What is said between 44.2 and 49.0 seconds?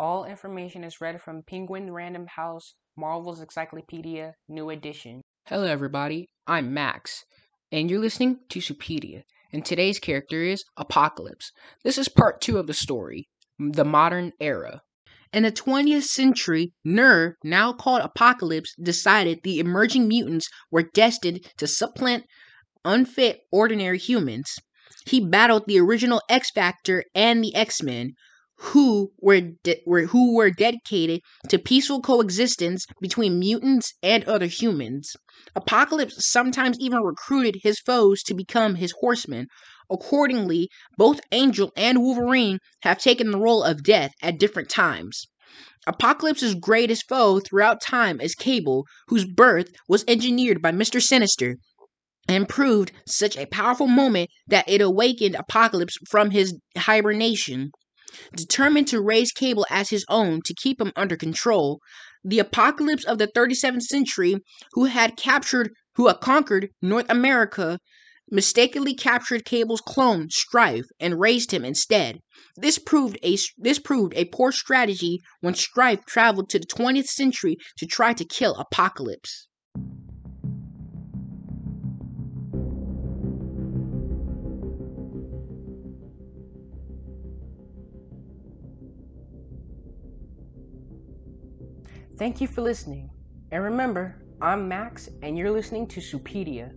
at different times. Apocalypse's greatest foe throughout time is Cable,